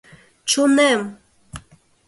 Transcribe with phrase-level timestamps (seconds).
[0.49, 1.01] Чонем!